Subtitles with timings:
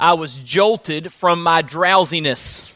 [0.00, 2.72] I was jolted from my drowsiness.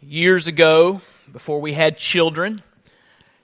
[0.00, 2.62] Years ago, before we had children,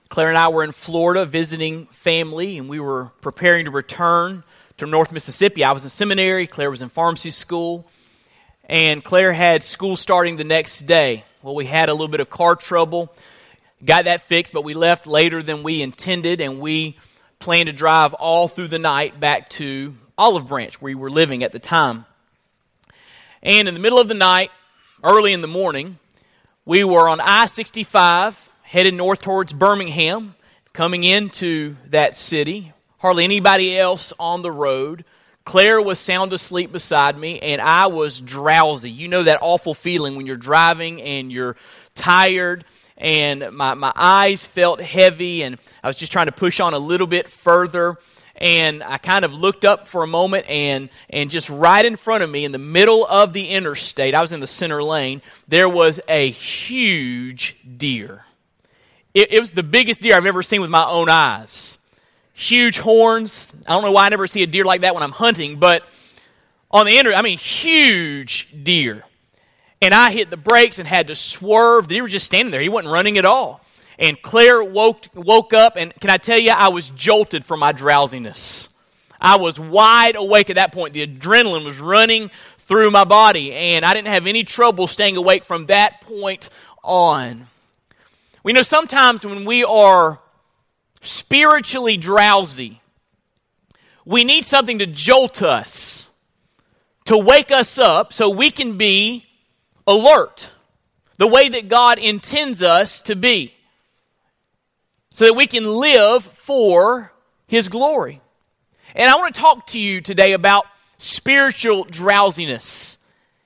[0.09, 4.43] Claire and I were in Florida visiting family, and we were preparing to return
[4.77, 5.63] to North Mississippi.
[5.63, 7.85] I was in seminary, Claire was in pharmacy school,
[8.67, 11.25] and Claire had school starting the next day.
[11.43, 13.13] Well, we had a little bit of car trouble,
[13.85, 16.97] got that fixed, but we left later than we intended, and we
[17.37, 21.43] planned to drive all through the night back to Olive Branch, where we were living
[21.43, 22.05] at the time.
[23.45, 24.49] And in the middle of the night,
[25.03, 25.99] early in the morning,
[26.65, 30.33] we were on I 65 headed north towards Birmingham,
[30.73, 32.73] coming into that city.
[32.97, 35.05] Hardly anybody else on the road.
[35.43, 38.89] Claire was sound asleep beside me, and I was drowsy.
[38.89, 41.55] You know that awful feeling when you're driving and you're
[41.93, 42.65] tired,
[42.97, 46.79] and my, my eyes felt heavy, and I was just trying to push on a
[46.79, 47.97] little bit further.
[48.37, 52.23] And I kind of looked up for a moment, and, and just right in front
[52.23, 55.69] of me, in the middle of the interstate, I was in the center lane, there
[55.69, 58.25] was a huge deer.
[59.13, 61.77] It, it was the biggest deer I've ever seen with my own eyes
[62.35, 63.53] huge horns.
[63.65, 65.83] I don't know why I never see a deer like that when I'm hunting, but
[66.69, 69.03] on the internet, I mean, huge deer.
[69.81, 71.87] And I hit the brakes and had to swerve.
[71.87, 72.61] The deer was just standing there.
[72.61, 73.61] He wasn't running at all.
[73.97, 77.71] And Claire woke, woke up, and can I tell you, I was jolted from my
[77.71, 78.69] drowsiness.
[79.21, 80.93] I was wide awake at that point.
[80.93, 82.29] The adrenaline was running
[82.59, 86.49] through my body, and I didn't have any trouble staying awake from that point
[86.83, 87.47] on.
[88.43, 90.19] We know sometimes when we are
[91.05, 92.81] spiritually drowsy.
[94.05, 96.11] We need something to jolt us,
[97.05, 99.25] to wake us up so we can be
[99.87, 100.51] alert
[101.17, 103.54] the way that God intends us to be,
[105.15, 107.13] so that we can live for
[107.47, 108.19] His glory.
[108.93, 110.65] And I want to talk to you today about
[110.97, 112.97] spiritual drowsiness.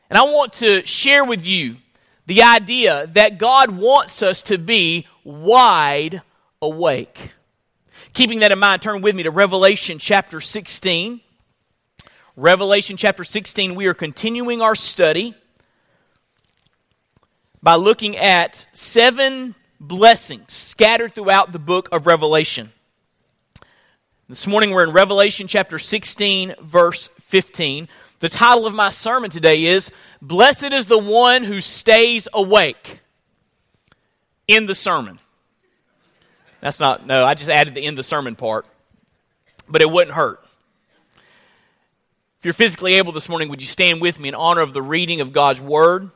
[0.09, 1.75] And I want to share with you
[2.25, 6.23] the idea that God wants us to be wide
[6.59, 7.33] awake.
[8.13, 11.21] Keeping that in mind, turn with me to Revelation chapter 16.
[12.35, 15.35] Revelation chapter 16, we are continuing our study
[17.61, 22.71] by looking at seven blessings scattered throughout the book of Revelation.
[24.27, 27.87] This morning we're in Revelation chapter 16, verse 15.
[28.19, 29.91] The title of my sermon today is
[30.21, 32.99] Blessed is the one who stays awake
[34.47, 35.19] in the sermon.
[36.59, 38.65] That's not, no, I just added the of the sermon part.
[39.69, 40.43] But it wouldn't hurt.
[42.39, 44.81] If you're physically able this morning, would you stand with me in honor of the
[44.81, 46.09] reading of God's Word?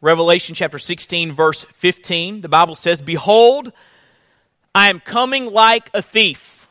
[0.00, 3.72] Revelation chapter 16, verse 15, the Bible says, Behold,
[4.74, 6.68] I am coming like a thief.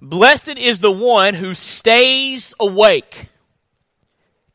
[0.00, 3.28] Blessed is the one who stays awake,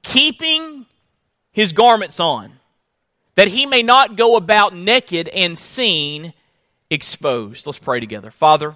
[0.02, 0.88] keeping
[1.52, 2.53] his garments on
[3.35, 6.34] that he may not go about naked and seen
[6.90, 7.66] exposed.
[7.66, 8.31] Let's pray together.
[8.31, 8.75] Father,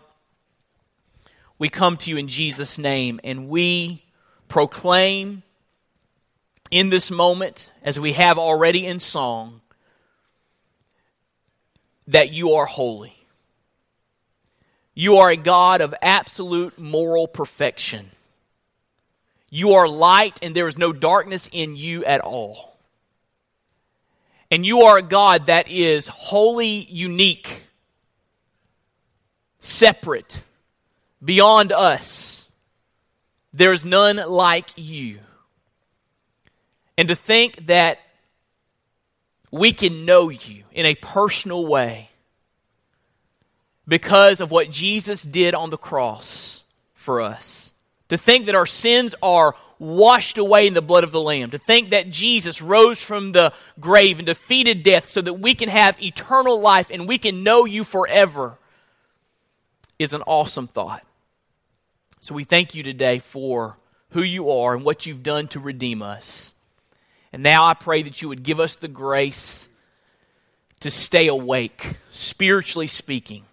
[1.57, 4.03] we come to you in Jesus' name and we
[4.47, 5.43] proclaim
[6.71, 9.61] in this moment, as we have already in song,
[12.07, 13.15] that you are holy.
[14.95, 18.09] You are a God of absolute moral perfection.
[19.49, 22.77] You are light, and there is no darkness in you at all.
[24.51, 27.63] And you are a God that is wholly unique,
[29.59, 30.43] separate,
[31.23, 32.45] beyond us.
[33.51, 35.19] There is none like you.
[36.97, 37.99] And to think that
[39.51, 42.09] we can know you in a personal way
[43.87, 47.73] because of what Jesus did on the cross for us.
[48.09, 51.51] To think that our sins are washed away in the blood of the Lamb.
[51.51, 55.69] To think that Jesus rose from the grave and defeated death so that we can
[55.69, 58.57] have eternal life and we can know you forever
[59.99, 61.03] is an awesome thought.
[62.21, 63.77] So we thank you today for
[64.11, 66.55] who you are and what you've done to redeem us.
[67.33, 69.67] And now I pray that you would give us the grace
[70.81, 73.43] to stay awake, spiritually speaking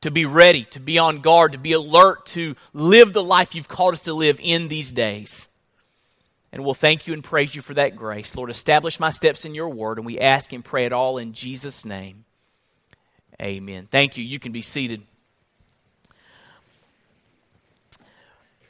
[0.00, 3.68] to be ready, to be on guard, to be alert, to live the life you've
[3.68, 5.48] called us to live in these days.
[6.52, 8.36] And we'll thank you and praise you for that grace.
[8.36, 11.32] Lord, establish my steps in your word, and we ask and pray it all in
[11.32, 12.24] Jesus' name.
[13.42, 13.88] Amen.
[13.90, 14.24] Thank you.
[14.24, 15.02] You can be seated.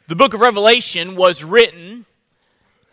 [0.09, 2.07] The book of Revelation was written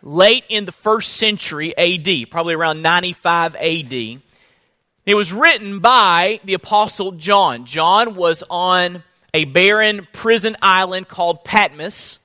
[0.04, 3.94] late in the first century AD, probably around 95 AD.
[3.94, 7.66] It was written by the Apostle John.
[7.66, 9.04] John was on
[9.34, 12.20] a barren prison island called Patmos.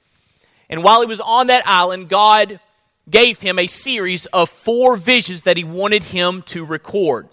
[0.69, 2.60] And while he was on that island, God
[3.08, 7.28] gave him a series of four visions that he wanted him to record.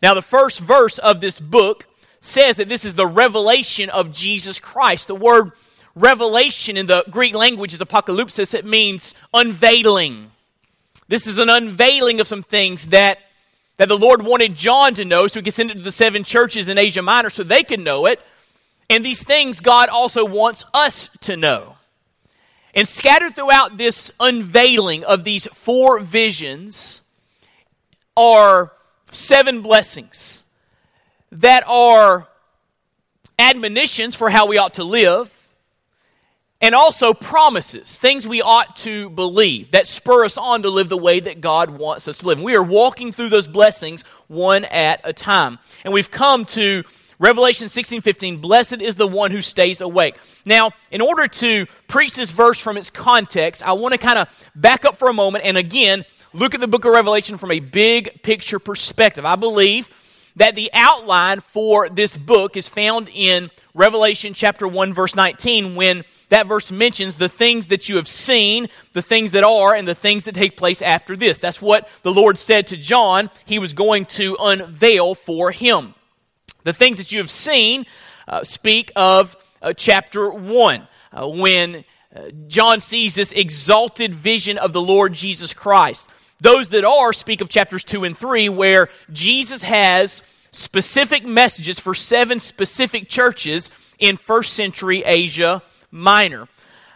[0.00, 1.86] Now, the first verse of this book
[2.20, 5.08] says that this is the revelation of Jesus Christ.
[5.08, 5.52] The word
[6.00, 10.30] revelation in the Greek language is apocalypsis, it means unveiling.
[11.08, 13.18] This is an unveiling of some things that,
[13.78, 16.24] that the Lord wanted John to know so he could send it to the seven
[16.24, 18.20] churches in Asia Minor so they could know it.
[18.90, 21.76] And these things God also wants us to know.
[22.74, 27.02] And scattered throughout this unveiling of these four visions
[28.16, 28.72] are
[29.10, 30.44] seven blessings
[31.32, 32.28] that are
[33.38, 35.37] admonitions for how we ought to live,
[36.60, 40.96] and also promises, things we ought to believe that spur us on to live the
[40.96, 42.38] way that God wants us to live.
[42.38, 45.58] And we are walking through those blessings one at a time.
[45.84, 46.82] And we've come to
[47.20, 50.16] Revelation 16 15, blessed is the one who stays awake.
[50.44, 54.50] Now, in order to preach this verse from its context, I want to kind of
[54.54, 57.60] back up for a moment and again look at the book of Revelation from a
[57.60, 59.24] big picture perspective.
[59.24, 59.90] I believe
[60.38, 66.04] that the outline for this book is found in Revelation chapter 1, verse 19, when
[66.28, 69.94] that verse mentions the things that you have seen, the things that are, and the
[69.94, 71.38] things that take place after this.
[71.38, 75.94] That's what the Lord said to John he was going to unveil for him.
[76.64, 77.86] The things that you have seen
[78.28, 84.72] uh, speak of uh, chapter 1, uh, when uh, John sees this exalted vision of
[84.72, 86.10] the Lord Jesus Christ.
[86.40, 91.94] Those that are speak of chapters 2 and 3, where Jesus has specific messages for
[91.94, 96.48] seven specific churches in first century Asia Minor.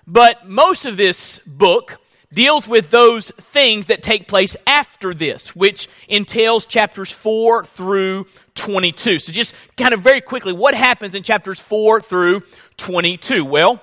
[0.07, 1.99] But most of this book
[2.33, 9.19] deals with those things that take place after this, which entails chapters 4 through 22.
[9.19, 12.43] So, just kind of very quickly, what happens in chapters 4 through
[12.79, 13.45] 22?
[13.45, 13.81] Well,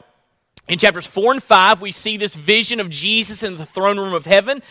[0.68, 4.14] in chapters 4 and 5, we see this vision of Jesus in the throne room
[4.14, 4.62] of heaven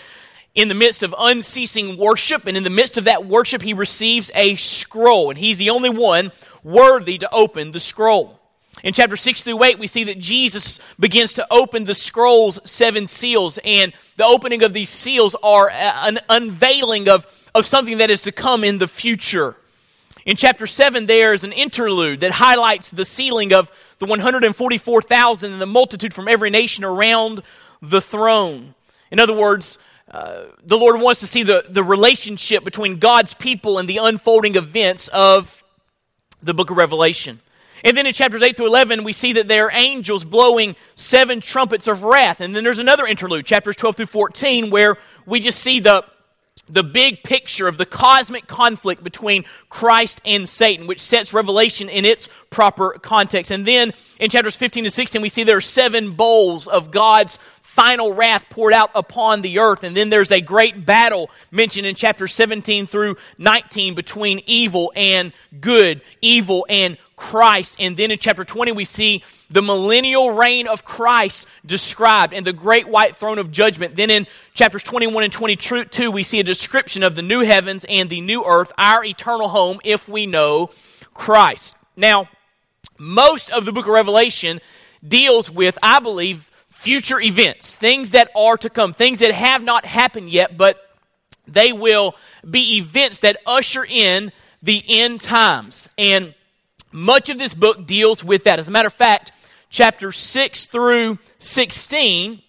[0.54, 2.46] in the midst of unceasing worship.
[2.46, 5.30] And in the midst of that worship, he receives a scroll.
[5.30, 8.38] And he's the only one worthy to open the scroll.
[8.84, 13.08] In chapter 6 through 8, we see that Jesus begins to open the scroll's seven
[13.08, 18.22] seals, and the opening of these seals are an unveiling of, of something that is
[18.22, 19.56] to come in the future.
[20.24, 25.60] In chapter 7, there is an interlude that highlights the sealing of the 144,000 and
[25.60, 27.42] the multitude from every nation around
[27.82, 28.74] the throne.
[29.10, 29.78] In other words,
[30.10, 35.08] the Lord wants to see the, the relationship between God's people and the unfolding events
[35.08, 35.62] of
[36.42, 37.40] the book of Revelation.
[37.84, 41.40] And then in chapters 8 through 11, we see that there are angels blowing seven
[41.40, 42.40] trumpets of wrath.
[42.40, 44.96] And then there's another interlude, chapters 12 through 14, where
[45.26, 46.04] we just see the,
[46.68, 52.04] the big picture of the cosmic conflict between Christ and Satan, which sets Revelation in
[52.04, 53.52] its proper context.
[53.52, 57.38] And then in chapters 15 to 16, we see there are seven bowls of God's
[57.78, 59.84] final wrath poured out upon the earth.
[59.84, 65.32] And then there's a great battle mentioned in chapter 17 through 19 between evil and
[65.60, 67.76] good, evil and Christ.
[67.78, 72.52] And then in chapter 20, we see the millennial reign of Christ described and the
[72.52, 73.94] great white throne of judgment.
[73.94, 78.10] Then in chapters 21 and 22, we see a description of the new heavens and
[78.10, 80.70] the new earth, our eternal home, if we know
[81.14, 81.76] Christ.
[81.96, 82.28] Now,
[82.98, 84.60] most of the book of Revelation
[85.06, 89.84] deals with, I believe, future events, things that are to come, things that have not
[89.84, 90.88] happened yet, but
[91.48, 92.14] they will
[92.48, 94.30] be events that usher in
[94.62, 95.90] the end times.
[95.98, 96.34] And
[96.92, 98.60] much of this book deals with that.
[98.60, 99.32] As a matter of fact,
[99.68, 102.42] chapters 6 through 16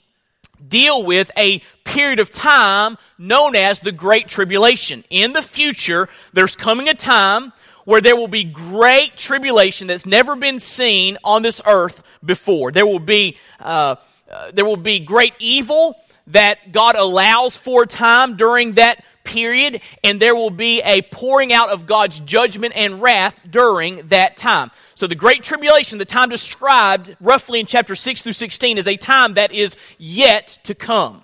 [0.68, 5.04] deal with a period of time known as the Great Tribulation.
[5.10, 7.52] In the future, there's coming a time
[7.86, 12.72] where there will be great tribulation that's never been seen on this earth before.
[12.72, 13.96] There will be, uh,
[14.32, 15.96] uh, there will be great evil
[16.28, 21.70] that God allows for time during that period, and there will be a pouring out
[21.70, 24.72] of God's judgment and wrath during that time.
[24.96, 28.98] So, the Great Tribulation, the time described roughly in chapter 6 through 16, is a
[28.98, 31.24] time that is yet to come.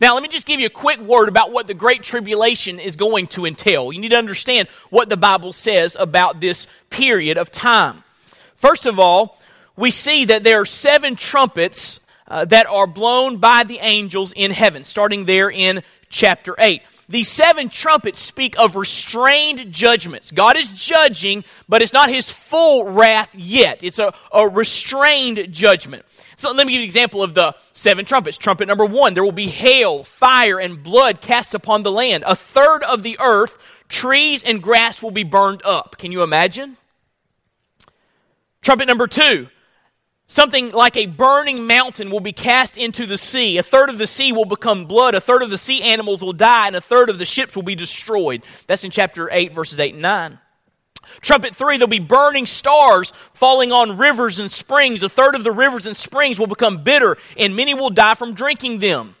[0.00, 2.96] Now, let me just give you a quick word about what the Great Tribulation is
[2.96, 3.92] going to entail.
[3.92, 8.04] You need to understand what the Bible says about this period of time.
[8.56, 9.40] First of all,
[9.74, 14.50] we see that there are seven trumpets uh, that are blown by the angels in
[14.50, 20.32] heaven, starting there in chapter 8 these seven trumpets speak of restrained judgments.
[20.32, 23.84] God is judging, but it's not his full wrath yet.
[23.84, 26.04] It's a, a restrained judgment.
[26.36, 28.36] So let me give you an example of the seven trumpets.
[28.36, 32.24] Trumpet number one there will be hail, fire, and blood cast upon the land.
[32.26, 33.56] A third of the earth,
[33.88, 35.96] trees, and grass will be burned up.
[35.98, 36.76] Can you imagine?
[38.62, 39.46] Trumpet number two,
[40.26, 43.58] something like a burning mountain will be cast into the sea.
[43.58, 46.32] A third of the sea will become blood, a third of the sea animals will
[46.32, 48.42] die, and a third of the ships will be destroyed.
[48.66, 50.38] That's in chapter 8, verses 8 and 9.
[51.20, 55.02] Trumpet three, there'll be burning stars falling on rivers and springs.
[55.02, 58.34] A third of the rivers and springs will become bitter, and many will die from
[58.34, 59.14] drinking them.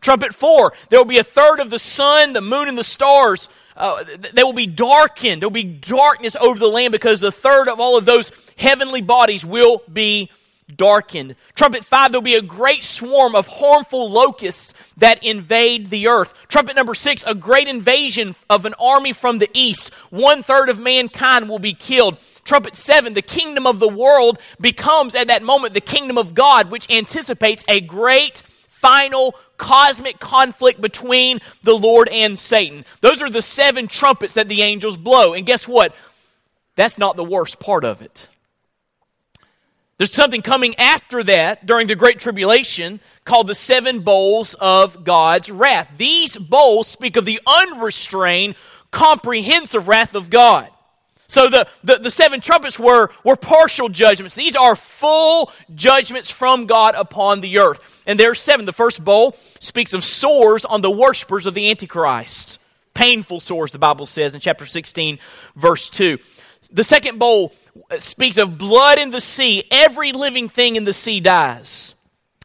[0.00, 3.48] Trumpet four, there will be a third of the sun, the moon, and the stars
[3.80, 5.42] uh, they will be darkened.
[5.42, 9.00] There will be darkness over the land because the third of all of those heavenly
[9.00, 10.30] bodies will be
[10.76, 11.34] darkened.
[11.54, 16.32] Trumpet five, there'll be a great swarm of harmful locusts that invade the earth.
[16.48, 19.92] Trumpet number six, a great invasion of an army from the east.
[20.10, 22.18] One third of mankind will be killed.
[22.44, 26.70] Trumpet seven, the kingdom of the world becomes at that moment the kingdom of God,
[26.70, 32.86] which anticipates a great final cosmic conflict between the Lord and Satan.
[33.02, 35.34] Those are the seven trumpets that the angels blow.
[35.34, 35.94] And guess what?
[36.76, 38.28] That's not the worst part of it.
[39.98, 45.50] There's something coming after that during the Great Tribulation called the seven bowls of God's
[45.50, 45.90] wrath.
[45.98, 48.54] These bowls speak of the unrestrained,
[48.90, 50.70] comprehensive wrath of God.
[51.30, 54.34] So the, the, the, seven trumpets were, were partial judgments.
[54.34, 58.02] These are full judgments from God upon the earth.
[58.04, 58.66] And there are seven.
[58.66, 62.58] The first bowl speaks of sores on the worshippers of the Antichrist.
[62.94, 65.20] Painful sores, the Bible says in chapter 16,
[65.54, 66.18] verse 2.
[66.72, 67.52] The second bowl
[68.00, 69.62] speaks of blood in the sea.
[69.70, 71.94] Every living thing in the sea dies.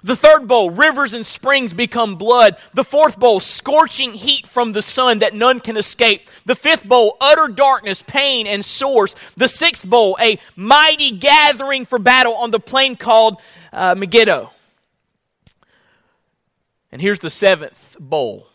[0.06, 2.58] The third bowl, rivers and springs become blood.
[2.76, 6.28] The fourth bowl, scorching heat from the sun that none can escape.
[6.46, 9.16] The fifth bowl, utter darkness, pain, and sores.
[9.36, 13.42] The sixth bowl, a mighty gathering for battle on the plain called
[13.74, 14.52] uh, Megiddo.
[16.92, 18.48] And here's the seventh bowl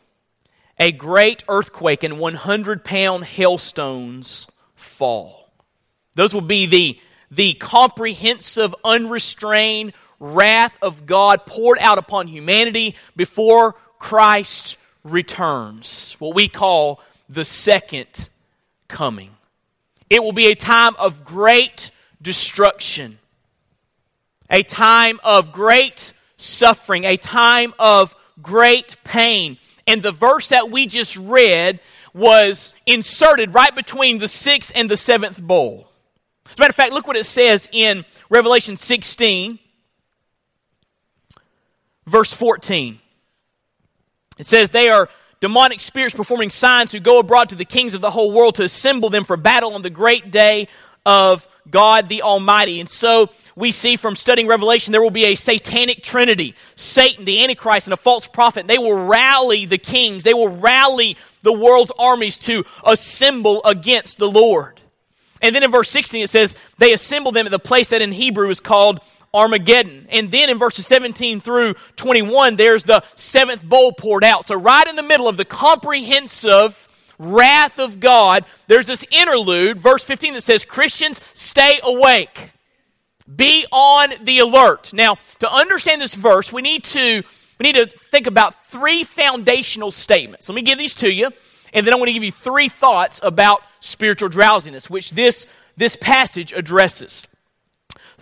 [0.79, 5.51] a great earthquake and 100 pound hailstones fall.
[6.15, 13.73] Those will be the, the comprehensive, unrestrained, wrath of God poured out upon humanity before
[13.99, 16.15] Christ returns.
[16.19, 18.29] What we call the second
[18.87, 19.31] coming.
[20.11, 23.19] It will be a time of great destruction,
[24.51, 29.59] a time of great suffering, a time of great pain.
[29.87, 31.81] And the verse that we just read
[32.13, 35.91] was inserted right between the sixth and the seventh bowl.
[36.47, 39.61] As a matter of fact, look what it says in Revelation 16
[42.11, 42.99] verse 14.
[44.39, 45.09] It says, They are
[45.41, 48.65] demonic spirits performing signs who go abroad to the kings of the whole world to
[48.65, 50.69] assemble them for battle on the great day
[51.07, 52.81] of God the Almighty.
[52.81, 57.43] And so we see from studying Revelation there will be a satanic trinity Satan, the
[57.43, 58.67] Antichrist, and a false prophet.
[58.67, 64.31] They will rally the kings, they will rally the world's armies to assemble against the
[64.31, 64.81] Lord.
[65.43, 68.13] And then in verse 16 it says, They assemble them at the place that in
[68.13, 69.01] Hebrew is called
[69.33, 70.07] Armageddon.
[70.11, 74.47] And then in verses 17 through 21, there's the seventh bowl poured out.
[74.47, 80.05] So, right in the middle of the comprehensive wrath of God, there's this interlude, verse
[80.05, 82.51] 15, that says, Christians, stay awake.
[83.35, 84.93] Be on the alert.
[84.93, 87.23] Now, to understand this verse, we need to
[87.61, 90.49] we need to think about three foundational statements.
[90.49, 91.29] Let me give these to you,
[91.75, 95.47] and then I want to give you three thoughts about spiritual drowsiness, which this,
[95.77, 97.27] this passage addresses.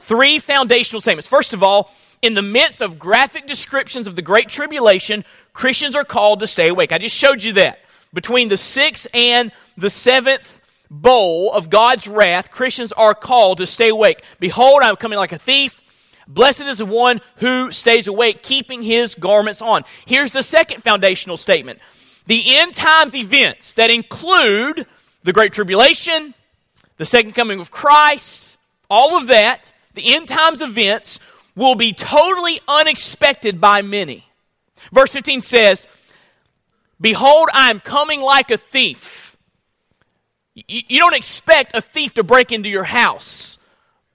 [0.09, 1.27] Three foundational statements.
[1.27, 5.23] First of all, in the midst of graphic descriptions of the Great Tribulation,
[5.53, 6.93] Christians are called to stay awake.
[6.93, 7.81] I just showed you that.
[8.15, 13.91] Between the sixth and the seventh bowl of God's wrath, Christians are called to stay
[13.91, 14.23] awake.
[14.41, 15.83] Behold, I'm coming like a thief.
[16.27, 19.85] Blessed is the one who stays awake, keeping his garments on.
[20.07, 21.81] Here's the second foundational statement
[22.25, 24.87] the end times events that include
[25.23, 26.33] the Great Tribulation,
[26.97, 28.57] the second coming of Christ,
[28.89, 31.21] all of that the end times events
[31.55, 34.25] will be totally unexpected by many.
[34.93, 35.89] Verse 15 says,
[37.01, 39.37] Behold, I am coming like a thief.
[40.55, 43.59] You don't expect a thief to break into your house.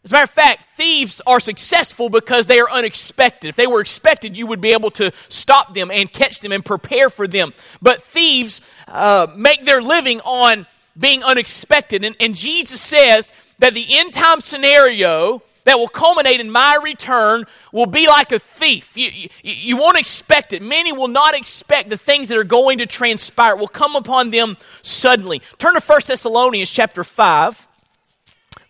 [0.03, 3.47] As a matter of fact, thieves are successful because they are unexpected.
[3.47, 6.63] If they were expected, you would be able to stop them and catch them and
[6.63, 7.53] prepare for them.
[7.81, 8.59] But thieves
[8.89, 10.65] uh, make their living on
[10.97, 12.03] being unexpected.
[12.03, 17.46] And, and Jesus says that the end time scenario that will culminate in my return
[17.72, 18.98] will be like a thief.
[18.98, 20.62] You, you, you, won't expect it.
[20.62, 23.53] Many will not expect the things that are going to transpire.
[23.53, 25.41] It will come upon them suddenly.
[25.58, 27.67] Turn to 1 Thessalonians chapter 5.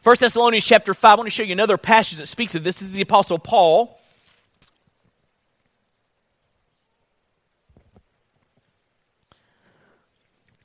[0.04, 1.12] 1 Thessalonians chapter 5.
[1.12, 2.80] I want to show you another passage that speaks of this.
[2.80, 4.00] This is the Apostle Paul.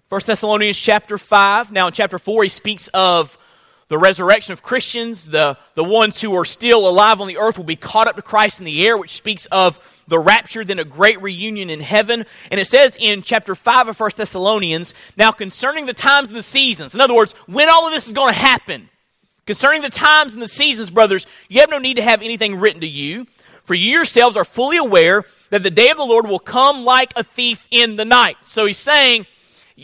[0.09, 1.71] First Thessalonians chapter 5.
[1.71, 3.39] Now in chapter 4, he speaks of
[3.89, 7.65] the resurrection of Christians, the, the ones who are still alive on the earth will
[7.65, 10.85] be caught up to Christ in the air, which speaks of the rapture, then a
[10.85, 12.27] great reunion in heaven.
[12.51, 16.43] And it says in chapter 5 of 1 Thessalonians, now concerning the times and the
[16.43, 18.91] seasons, in other words, when all of this is going to happen,
[19.47, 22.83] concerning the times and the seasons, brothers, you have no need to have anything written
[22.83, 23.27] to you,
[23.65, 27.13] for you yourselves are fully aware that the day of the Lord will come like
[27.17, 28.37] a thief in the night.
[28.43, 29.27] So he's saying,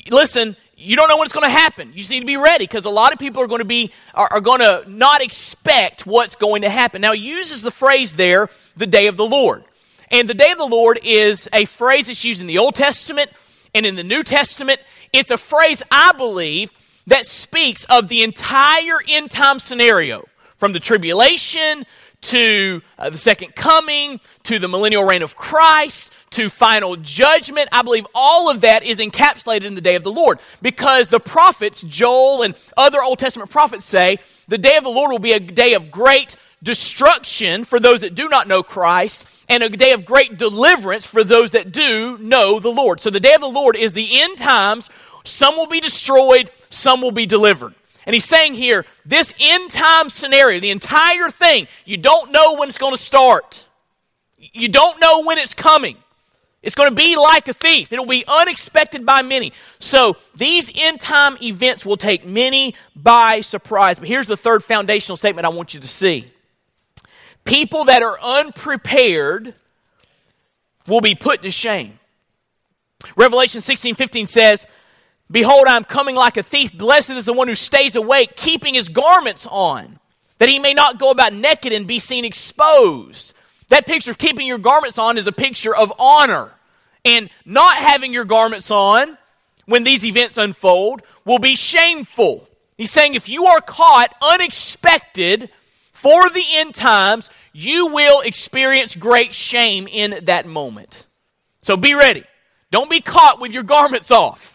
[0.09, 1.89] listen, you don't know what's going to happen.
[1.89, 3.93] You just need to be ready because a lot of people are going to be
[4.15, 7.01] are, are, going to not expect what's going to happen.
[7.01, 9.65] Now, he uses the phrase there, the day of the Lord.
[10.11, 13.31] And the day of the Lord is a phrase that's used in the Old Testament
[13.75, 14.81] and in the New Testament.
[15.13, 16.73] It's a phrase, I believe,
[17.07, 20.27] that speaks of the entire end time scenario
[20.57, 21.85] from the tribulation
[22.25, 27.69] to uh, the second coming, to the millennial reign of Christ, to final judgment.
[27.71, 31.21] I believe all of that is encapsulated in the day of the Lord because the
[31.21, 35.33] prophets, Joel and other Old Testament prophets say the day of the Lord will be
[35.33, 39.93] a day of great destruction for those that do not know Christ and a day
[39.93, 43.01] of great deliverance for those that do know the Lord.
[43.01, 44.89] So the day of the Lord is the end times.
[45.25, 47.75] Some will be destroyed, some will be delivered.
[48.07, 52.69] And he's saying here, this end time scenario, the entire thing, you don't know when
[52.69, 53.67] it's going to start.
[54.39, 55.97] You don't know when it's coming.
[56.63, 57.93] It's going to be like a thief.
[57.93, 59.53] It'll be unexpected by many.
[59.81, 63.99] So these end time events will take many by surprise.
[63.99, 66.31] But here's the third foundational statement I want you to see
[67.45, 69.55] people that are unprepared
[70.87, 71.99] will be put to shame.
[73.17, 74.67] Revelation 16 15 says,
[75.31, 76.77] Behold, I am coming like a thief.
[76.77, 79.99] Blessed is the one who stays awake, keeping his garments on,
[80.39, 83.35] that he may not go about naked and be seen exposed.
[83.69, 86.53] That picture of keeping your garments on is a picture of honor.
[87.05, 89.19] And not having your garments on
[89.67, 92.49] when these events unfold will be shameful.
[92.77, 95.51] He's saying if you are caught unexpected
[95.93, 101.07] for the end times, you will experience great shame in that moment.
[101.63, 102.25] So be ready.
[102.71, 104.54] Don't be caught with your garments off.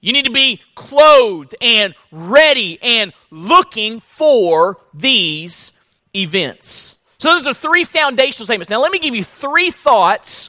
[0.00, 5.72] You need to be clothed and ready and looking for these
[6.14, 6.96] events.
[7.18, 8.70] So, those are three foundational statements.
[8.70, 10.48] Now, let me give you three thoughts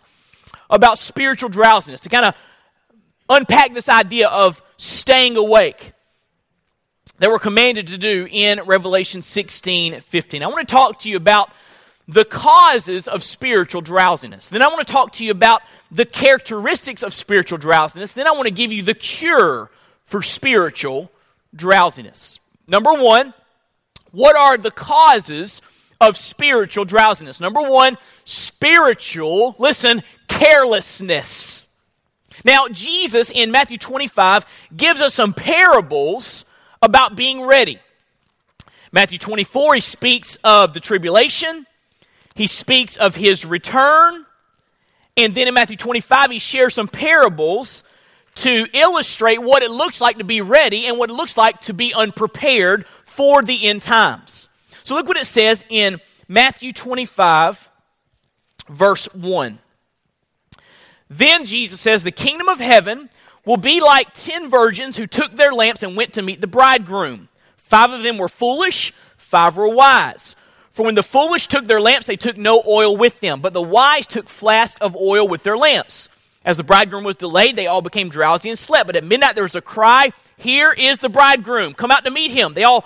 [0.69, 2.35] about spiritual drowsiness to kind of
[3.29, 5.93] unpack this idea of staying awake
[7.19, 10.43] that we're commanded to do in Revelation 16 15.
[10.43, 11.51] I want to talk to you about
[12.07, 14.49] the causes of spiritual drowsiness.
[14.49, 15.61] Then I want to talk to you about
[15.91, 18.13] the characteristics of spiritual drowsiness.
[18.13, 19.69] Then I want to give you the cure
[20.06, 21.12] for spiritual
[21.54, 22.39] drowsiness.
[22.67, 23.34] Number one,
[24.12, 25.62] what are the causes
[25.99, 27.39] of spiritual drowsiness?
[27.39, 31.67] Number one, spiritual, listen, carelessness.
[32.43, 36.45] Now, Jesus in Matthew 25 gives us some parables
[36.82, 37.80] about being ready.
[38.91, 41.65] Matthew 24, he speaks of the tribulation,
[42.36, 44.25] he speaks of his return,
[45.17, 47.84] and then in Matthew 25, he shares some parables
[48.36, 51.74] to illustrate what it looks like to be ready and what it looks like to
[51.74, 54.47] be unprepared for the end times.
[54.84, 57.69] So look what it says in Matthew 25,
[58.69, 59.60] verse 1.
[61.10, 63.10] Then Jesus says, The kingdom of heaven
[63.45, 67.28] will be like ten virgins who took their lamps and went to meet the bridegroom.
[67.58, 70.36] Five of them were foolish, five were wise.
[70.71, 73.62] For when the foolish took their lamps, they took no oil with them, but the
[73.62, 76.07] wise took flasks of oil with their lamps.
[76.45, 78.88] As the bridegroom was delayed, they all became drowsy and slept.
[78.88, 82.31] But at midnight there was a cry, Here is the bridegroom, come out to meet
[82.31, 82.53] him.
[82.53, 82.86] They all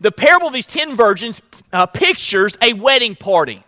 [0.00, 3.62] The parable of these ten virgins uh, pictures a wedding party.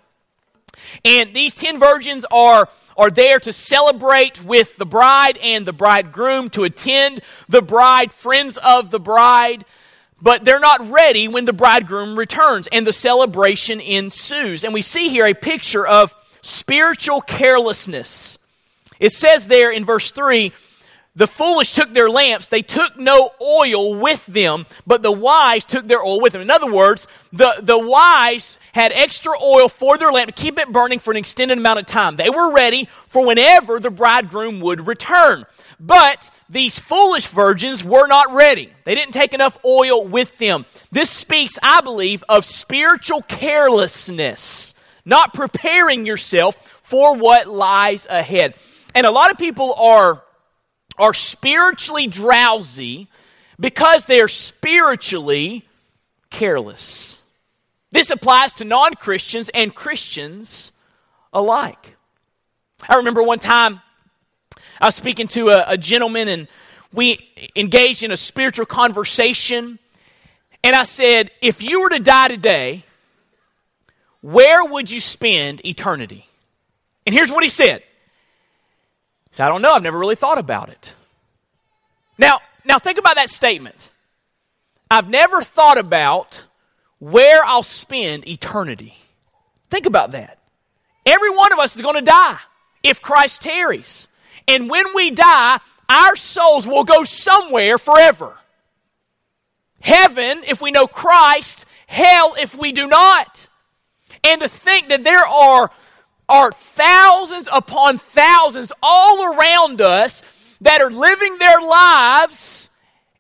[1.05, 6.49] And these ten virgins are are there to celebrate with the bride and the bridegroom,
[6.51, 9.65] to attend the bride, friends of the bride,
[10.21, 14.65] but they're not ready when the bridegroom returns and the celebration ensues.
[14.65, 16.13] And we see here a picture of
[16.43, 18.39] spiritual carelessness.
[18.99, 20.51] It says there in verse 3
[21.19, 25.89] the foolish took their lamps, they took no oil with them, but the wise took
[25.89, 26.43] their oil with them.
[26.43, 30.71] In other words, the, the wise had extra oil for their lamp to keep it
[30.71, 32.15] burning for an extended amount of time.
[32.15, 35.45] They were ready for whenever the bridegroom would return.
[35.81, 38.73] But these foolish virgins were not ready.
[38.85, 40.67] They didn't take enough oil with them.
[40.93, 48.55] This speaks, I believe, of spiritual carelessness, not preparing yourself for what lies ahead.
[48.95, 50.23] And a lot of people are
[50.99, 53.09] are spiritually drowsy
[53.59, 55.67] because they're spiritually
[56.31, 57.23] careless.
[57.91, 60.73] This applies to non Christians and Christians
[61.33, 61.97] alike.
[62.89, 63.81] I remember one time
[64.81, 66.49] I was speaking to a, a, gentleman and
[66.93, 67.19] we
[67.57, 69.79] engaged in a spiritual conversation.
[70.63, 72.85] And I said, If you were to die today,
[74.21, 76.27] where would you spend eternity?
[77.07, 77.83] And here's what he said
[79.39, 79.71] so I don't know.
[79.71, 80.97] I've never really thought about it.
[82.19, 83.93] Now, now think about that statement.
[84.91, 86.45] I've never thought about
[86.99, 88.97] where I'll spend eternity.
[89.71, 90.41] Think about that.
[91.07, 92.39] Every one of us is going to die
[92.83, 94.09] if Christ tarries.
[94.49, 98.37] And when we die, our souls will go somewhere forever.
[99.81, 103.49] Heaven, if we know Christ, hell, if we do not.
[104.25, 105.71] And to think that there are
[106.29, 110.23] are thousands upon thousands all around us
[110.61, 112.71] that are living their lives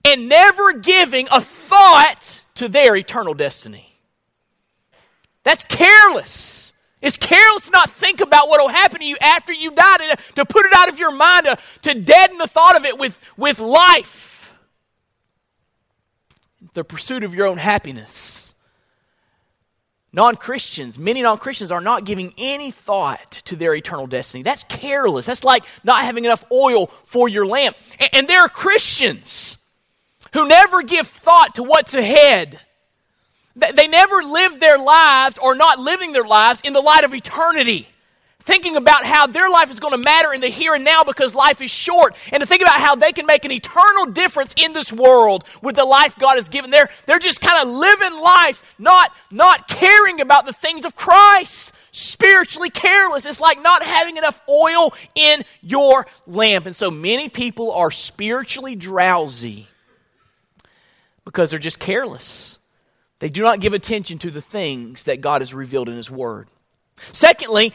[0.04, 3.88] and never giving a thought to their eternal destiny.
[5.44, 6.72] That's careless.
[7.00, 10.18] It's careless to not think about what will happen to you after you die, to,
[10.36, 13.18] to put it out of your mind, to, to deaden the thought of it with,
[13.36, 14.52] with life.
[16.74, 18.47] The pursuit of your own happiness.
[20.12, 24.42] Non Christians, many non Christians are not giving any thought to their eternal destiny.
[24.42, 25.26] That's careless.
[25.26, 27.76] That's like not having enough oil for your lamp.
[28.00, 29.58] And, and there are Christians
[30.32, 32.58] who never give thought to what's ahead.
[33.54, 37.88] They never live their lives or not living their lives in the light of eternity
[38.48, 41.34] thinking about how their life is going to matter in the here and now because
[41.34, 44.72] life is short, and to think about how they can make an eternal difference in
[44.72, 46.70] this world with the life God has given.
[46.70, 51.74] They're, they're just kind of living life, not, not caring about the things of Christ.
[51.90, 53.26] Spiritually careless.
[53.26, 56.66] It's like not having enough oil in your lamp.
[56.66, 59.66] And so many people are spiritually drowsy
[61.24, 62.58] because they're just careless.
[63.18, 66.48] They do not give attention to the things that God has revealed in His Word.
[67.12, 67.72] Secondly,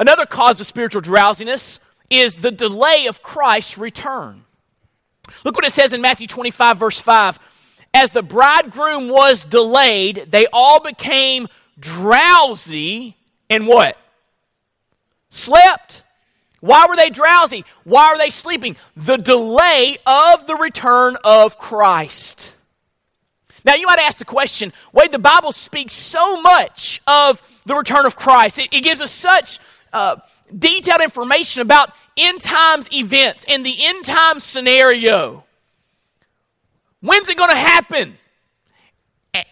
[0.00, 4.44] Another cause of spiritual drowsiness is the delay of Christ's return.
[5.44, 7.38] Look what it says in Matthew 25, verse 5.
[7.92, 13.14] As the bridegroom was delayed, they all became drowsy
[13.50, 13.98] and what?
[15.28, 16.02] Slept.
[16.60, 17.66] Why were they drowsy?
[17.84, 18.76] Why were they sleeping?
[18.96, 22.56] The delay of the return of Christ.
[23.66, 28.06] Now, you might ask the question Wade, the Bible speaks so much of the return
[28.06, 28.58] of Christ.
[28.58, 29.60] It, it gives us such
[29.92, 30.16] uh,
[30.56, 35.44] detailed information about end times events and the end time scenario.
[37.00, 38.16] When's it going to happen?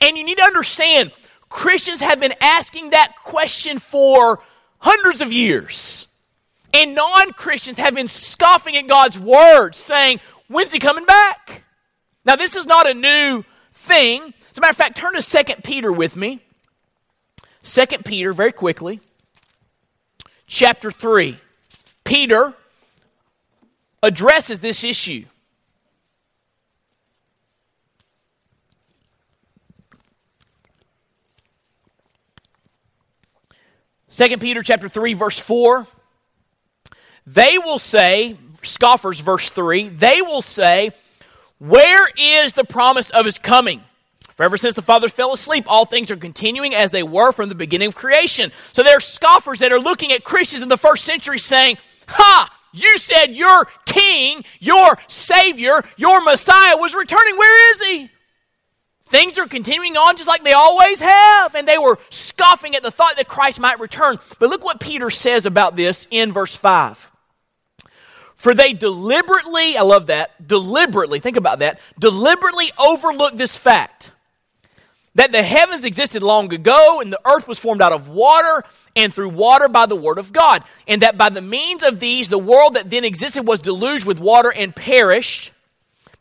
[0.00, 1.12] And you need to understand,
[1.48, 4.40] Christians have been asking that question for
[4.80, 6.08] hundreds of years.
[6.74, 11.64] And non Christians have been scoffing at God's word, saying, When's he coming back?
[12.24, 14.34] Now, this is not a new thing.
[14.50, 16.40] As a matter of fact, turn to 2 Peter with me.
[17.62, 19.00] 2 Peter, very quickly
[20.48, 21.38] chapter 3.
[22.04, 22.54] Peter
[24.02, 25.24] addresses this issue.
[34.08, 35.86] Second Peter chapter 3 verse 4
[37.26, 40.90] They will say scoffers verse 3 they will say
[41.58, 43.80] where is the promise of his coming
[44.38, 47.48] for ever since the fathers fell asleep, all things are continuing as they were from
[47.48, 48.52] the beginning of creation.
[48.72, 52.56] So there are scoffers that are looking at Christians in the first century saying, Ha!
[52.72, 57.36] You said your king, your savior, your Messiah was returning.
[57.36, 58.10] Where is he?
[59.06, 61.56] Things are continuing on just like they always have.
[61.56, 64.20] And they were scoffing at the thought that Christ might return.
[64.38, 67.10] But look what Peter says about this in verse 5.
[68.36, 74.12] For they deliberately, I love that, deliberately, think about that, deliberately overlook this fact
[75.18, 78.62] that the heavens existed long ago and the earth was formed out of water
[78.94, 82.28] and through water by the word of God, and that by the means of these
[82.28, 85.50] the world that then existed was deluged with water and perished.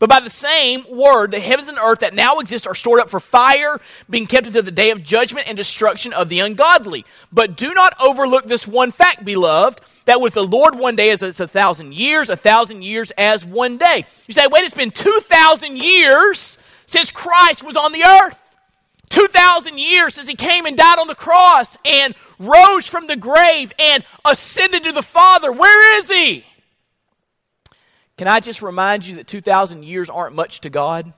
[0.00, 3.08] But by the same word, the heavens and earth that now exist are stored up
[3.08, 3.80] for fire,
[4.10, 7.04] being kept until the day of judgment and destruction of the ungodly.
[7.32, 11.22] But do not overlook this one fact, beloved, that with the Lord one day is
[11.22, 14.06] as a thousand years, a thousand years as one day.
[14.26, 18.44] You say, wait, it's been 2,000 years since Christ was on the earth.
[19.08, 23.72] 2,000 years since he came and died on the cross and rose from the grave
[23.78, 25.52] and ascended to the Father.
[25.52, 26.44] Where is he?
[28.16, 31.12] Can I just remind you that 2,000 years aren't much to God?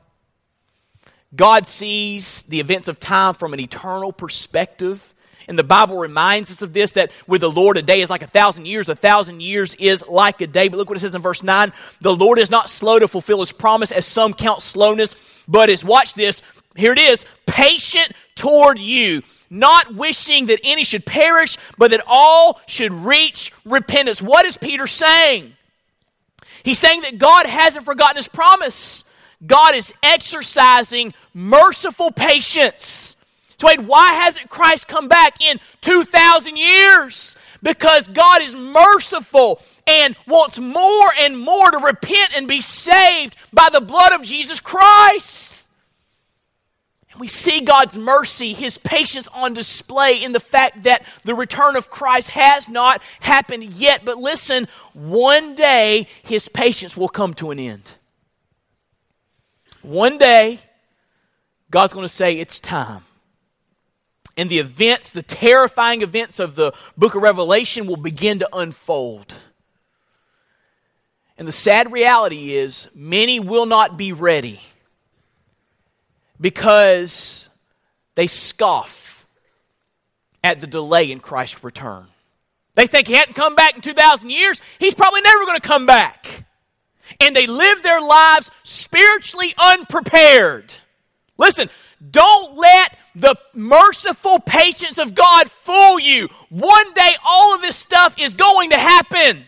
[1.35, 5.15] God sees the events of time from an eternal perspective.
[5.49, 8.23] And the Bible reminds us of this that with the Lord, a day is like
[8.23, 10.69] a thousand years, a thousand years is like a day.
[10.69, 13.41] But look what it says in verse 9 the Lord is not slow to fulfill
[13.41, 15.17] his promise, as some count slowness,
[15.49, 16.43] but is, watch this,
[16.81, 22.61] here it is, patient toward you, not wishing that any should perish, but that all
[22.67, 24.23] should reach repentance.
[24.23, 25.55] What is Peter saying?
[26.63, 29.05] He's saying that God hasn't forgotten his promise.
[29.47, 33.17] God is exercising merciful patience.
[33.59, 37.37] So, wait, why hasn't Christ come back in 2,000 years?
[37.63, 43.69] Because God is merciful and wants more and more to repent and be saved by
[43.71, 45.50] the blood of Jesus Christ.
[47.13, 51.77] And we see God's mercy, His patience on display in the fact that the return
[51.77, 54.05] of Christ has not happened yet.
[54.05, 57.93] But listen, one day His patience will come to an end.
[59.83, 60.61] One day,
[61.71, 63.05] God's going to say, It's time.
[64.37, 69.35] And the events, the terrifying events of the book of Revelation will begin to unfold.
[71.37, 74.61] And the sad reality is, many will not be ready
[76.41, 77.49] because
[78.15, 79.27] they scoff
[80.43, 82.07] at the delay in Christ's return.
[82.75, 85.87] They think he hadn't come back in 2,000 years, he's probably never going to come
[85.87, 86.47] back.
[87.21, 90.73] And they live their lives spiritually unprepared.
[91.37, 91.69] Listen,
[92.11, 96.29] don't let the merciful patience of God fool you.
[96.49, 99.45] One day, all of this stuff is going to happen.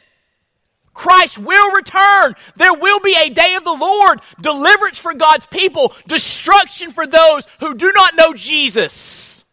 [0.95, 2.35] Christ will return.
[2.57, 7.47] There will be a day of the Lord, deliverance for God's people, destruction for those
[7.61, 9.45] who do not know Jesus.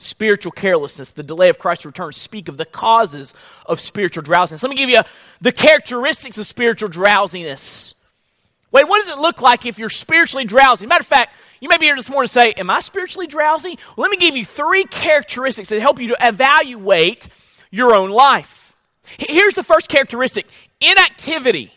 [0.00, 3.34] Spiritual carelessness, the delay of Christ's return, speak of the causes
[3.66, 4.62] of spiritual drowsiness.
[4.62, 5.00] Let me give you
[5.40, 7.94] the characteristics of spiritual drowsiness.
[8.70, 10.86] Wait, what does it look like if you're spiritually drowsy?
[10.86, 13.76] Matter of fact, you may be here this morning and say, Am I spiritually drowsy?
[13.96, 17.28] Well, let me give you three characteristics that help you to evaluate
[17.72, 18.57] your own life.
[19.16, 20.46] Here's the first characteristic
[20.80, 21.72] inactivity.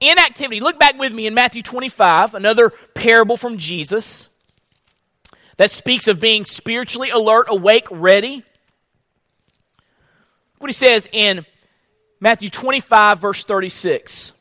[0.00, 0.60] Inactivity.
[0.60, 4.28] Look back with me in Matthew 25, another parable from Jesus
[5.56, 8.42] that speaks of being spiritually alert, awake, ready.
[10.58, 11.46] What he says in
[12.20, 14.32] Matthew 25, verse 36.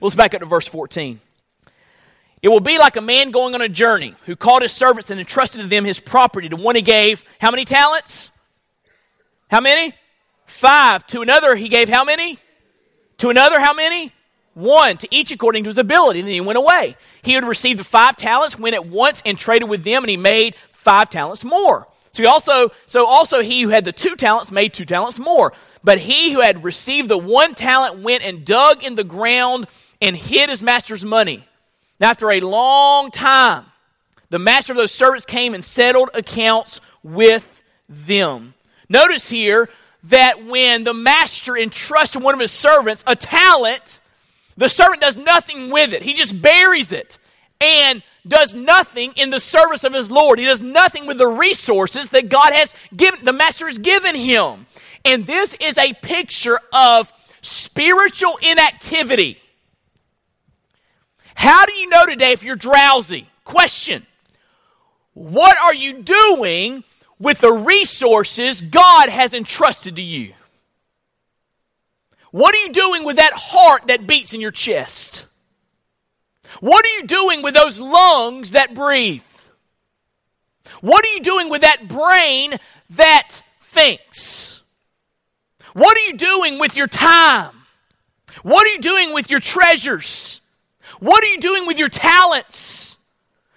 [0.00, 1.20] Let's back up to verse 14.
[2.42, 5.18] It will be like a man going on a journey who called his servants and
[5.18, 6.48] entrusted to them his property.
[6.48, 8.30] To one he gave how many talents?
[9.48, 9.94] How many?
[10.44, 11.06] Five.
[11.08, 12.38] To another he gave how many?
[13.18, 14.12] To another how many?
[14.54, 14.96] One.
[14.98, 16.20] To each according to his ability.
[16.20, 16.96] And then he went away.
[17.22, 20.16] He had received the five talents, went at once and traded with them, and he
[20.16, 21.88] made five talents more.
[22.12, 25.52] So he also, so also he who had the two talents made two talents more.
[25.82, 29.66] But he who had received the one talent went and dug in the ground
[30.00, 31.46] and hid his master's money.
[31.98, 33.66] Now, after a long time,
[34.28, 38.54] the master of those servants came and settled accounts with them.
[38.88, 39.68] Notice here
[40.04, 44.00] that when the master entrusts one of his servants a talent,
[44.56, 46.02] the servant does nothing with it.
[46.02, 47.18] He just buries it
[47.60, 50.38] and does nothing in the service of his Lord.
[50.38, 54.66] He does nothing with the resources that God has given, the master has given him.
[55.04, 59.38] And this is a picture of spiritual inactivity.
[61.36, 63.28] How do you know today if you're drowsy?
[63.44, 64.06] Question
[65.12, 66.82] What are you doing
[67.18, 70.32] with the resources God has entrusted to you?
[72.30, 75.26] What are you doing with that heart that beats in your chest?
[76.60, 79.22] What are you doing with those lungs that breathe?
[80.80, 82.54] What are you doing with that brain
[82.90, 84.62] that thinks?
[85.74, 87.52] What are you doing with your time?
[88.42, 90.40] What are you doing with your treasures?
[91.00, 92.96] What are you doing with your talents?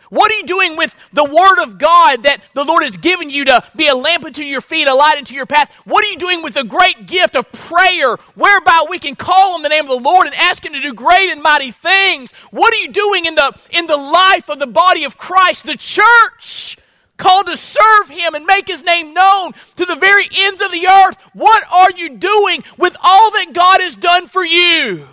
[0.09, 3.45] What are you doing with the Word of God that the Lord has given you
[3.45, 5.71] to be a lamp unto your feet, a light unto your path?
[5.85, 9.61] What are you doing with the great gift of prayer, whereby we can call on
[9.61, 12.31] the name of the Lord and ask Him to do great and mighty things?
[12.49, 15.77] What are you doing in the, in the life of the body of Christ, the
[15.77, 16.77] church?
[17.17, 20.87] called to serve Him and make His name known to the very ends of the
[20.87, 21.17] earth.
[21.33, 25.05] What are you doing with all that God has done for you?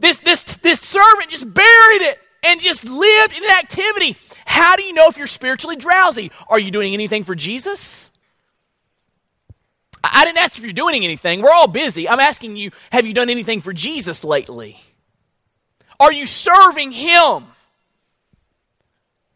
[0.00, 4.16] This, this, this servant just buried it and just lived in activity.
[4.46, 6.30] How do you know if you're spiritually drowsy?
[6.48, 8.10] Are you doing anything for Jesus?
[10.02, 11.42] I didn't ask if you're doing anything.
[11.42, 12.08] We're all busy.
[12.08, 14.80] I'm asking you, have you done anything for Jesus lately?
[15.98, 17.44] Are you serving Him?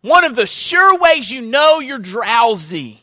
[0.00, 3.02] One of the sure ways you know you're drowsy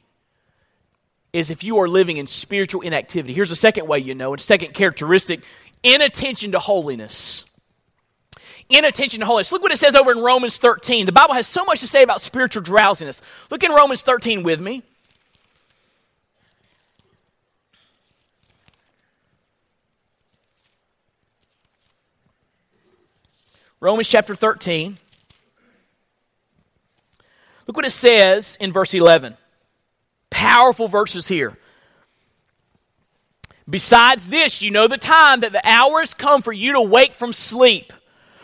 [1.33, 3.33] is if you are living in spiritual inactivity.
[3.33, 5.41] Here's a second way you know, a second characteristic
[5.83, 7.45] inattention to holiness.
[8.71, 9.51] Inattention to holiness.
[9.51, 11.05] Look what it says over in Romans 13.
[11.05, 13.21] The Bible has so much to say about spiritual drowsiness.
[13.49, 14.81] Look in Romans 13 with me.
[23.81, 24.97] Romans chapter 13.
[27.67, 29.35] Look what it says in verse 11.
[30.29, 31.57] Powerful verses here.
[33.69, 37.13] Besides this, you know the time that the hour has come for you to wake
[37.13, 37.91] from sleep.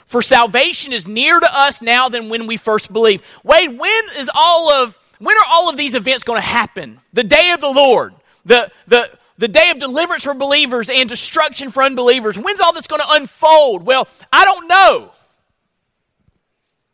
[0.07, 3.23] For salvation is nearer to us now than when we first believed.
[3.43, 6.99] Wade, when is all of when are all of these events going to happen?
[7.13, 8.13] The day of the Lord,
[8.45, 12.37] the the the day of deliverance for believers and destruction for unbelievers.
[12.39, 13.85] When's all this going to unfold?
[13.85, 15.11] Well, I don't know.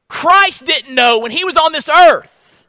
[0.08, 2.66] Christ didn't know when he was on this earth.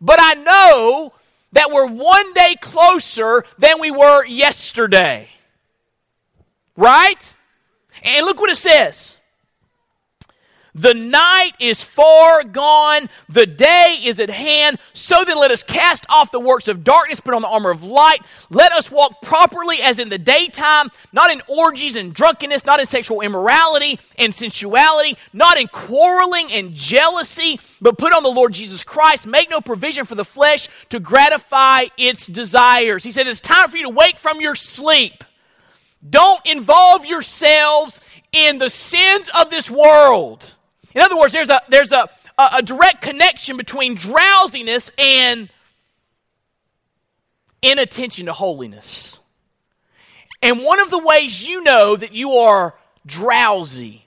[0.00, 1.12] But I know
[1.52, 5.28] that we're one day closer than we were yesterday.
[6.76, 7.34] Right?
[8.02, 9.18] And look what it says.
[10.74, 14.78] The night is far gone, the day is at hand.
[14.94, 17.84] So then let us cast off the works of darkness, put on the armor of
[17.84, 18.20] light.
[18.48, 22.86] Let us walk properly as in the daytime, not in orgies and drunkenness, not in
[22.86, 28.82] sexual immorality and sensuality, not in quarreling and jealousy, but put on the Lord Jesus
[28.82, 29.26] Christ.
[29.26, 33.04] Make no provision for the flesh to gratify its desires.
[33.04, 35.22] He said, It's time for you to wake from your sleep.
[36.08, 38.00] Don't involve yourselves
[38.32, 40.50] in the sins of this world.
[40.94, 45.48] In other words, there's a, there's a, a, a direct connection between drowsiness and
[47.62, 49.20] inattention to holiness.
[50.42, 52.74] And one of the ways you know that you are
[53.06, 54.06] drowsy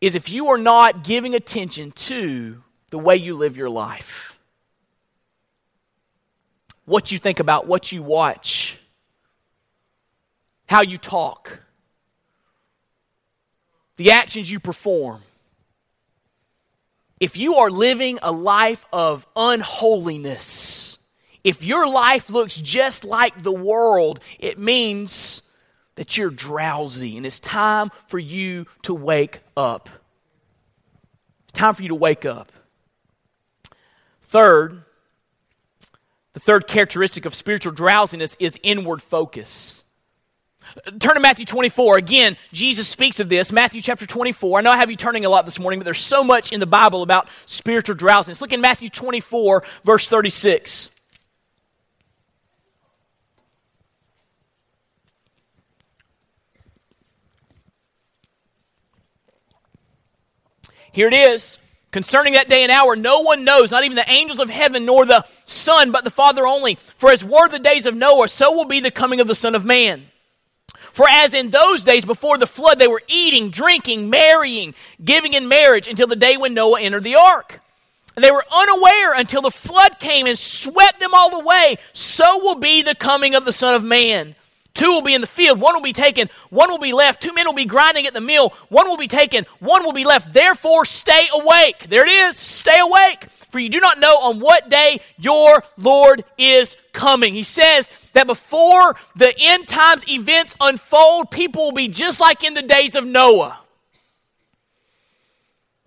[0.00, 4.38] is if you are not giving attention to the way you live your life.
[6.84, 8.78] What you think about, what you watch,
[10.66, 11.60] how you talk,
[13.96, 15.22] the actions you perform
[17.22, 20.98] if you are living a life of unholiness,
[21.44, 25.42] if your life looks just like the world, it means
[25.94, 29.88] that you're drowsy and it's time for you to wake up.
[31.44, 32.50] It's time for you to wake up.
[34.22, 34.82] Third,
[36.32, 39.84] the third characteristic of spiritual drowsiness is inward focus.
[40.98, 41.98] Turn to Matthew 24.
[41.98, 43.52] Again, Jesus speaks of this.
[43.52, 44.58] Matthew chapter 24.
[44.58, 46.60] I know I have you turning a lot this morning, but there's so much in
[46.60, 48.40] the Bible about spiritual drowsiness.
[48.40, 50.90] Look in Matthew 24, verse 36.
[60.92, 61.58] Here it is.
[61.90, 65.04] Concerning that day and hour, no one knows, not even the angels of heaven, nor
[65.04, 66.76] the Son, but the Father only.
[66.76, 69.54] For as were the days of Noah, so will be the coming of the Son
[69.54, 70.06] of Man.
[70.92, 75.48] For as in those days before the flood, they were eating, drinking, marrying, giving in
[75.48, 77.60] marriage until the day when Noah entered the ark.
[78.14, 81.78] They were unaware until the flood came and swept them all away.
[81.94, 84.34] So will be the coming of the Son of Man.
[84.74, 87.22] Two will be in the field, one will be taken, one will be left.
[87.22, 90.04] Two men will be grinding at the mill, one will be taken, one will be
[90.04, 90.32] left.
[90.32, 91.88] Therefore, stay awake.
[91.90, 93.28] There it is, stay awake.
[93.50, 97.34] For you do not know on what day your Lord is coming.
[97.34, 102.54] He says that before the end times events unfold, people will be just like in
[102.54, 103.58] the days of Noah.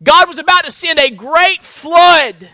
[0.03, 2.49] God was about to send a great flood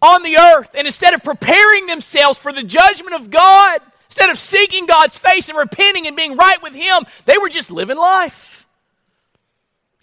[0.00, 4.38] on the earth, and instead of preparing themselves for the judgment of God, Instead of
[4.38, 8.66] seeking God's face and repenting and being right with Him, they were just living life.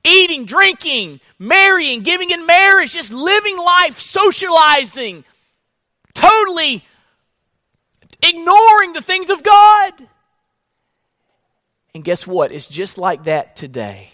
[0.03, 5.25] Eating, drinking, marrying, giving in marriage, just living life, socializing,
[6.13, 6.85] totally
[8.21, 9.93] ignoring the things of God.
[11.93, 12.51] And guess what?
[12.51, 14.11] It's just like that today.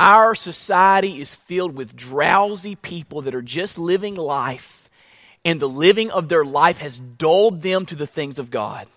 [0.00, 4.90] Our society is filled with drowsy people that are just living life
[5.44, 8.88] and the living of their life has dulled them to the things of God.